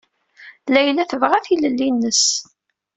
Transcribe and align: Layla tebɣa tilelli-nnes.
Layla 0.73 1.03
tebɣa 1.11 1.37
tilelli-nnes. 1.45 2.25